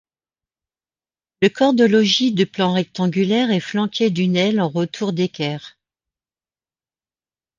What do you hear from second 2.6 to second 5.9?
rectangulaire est flanqué d'une aile en retour d'équerre.